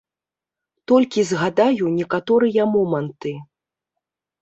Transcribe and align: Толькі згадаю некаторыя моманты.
Толькі 0.91 1.27
згадаю 1.33 1.93
некаторыя 2.01 2.69
моманты. 2.75 3.39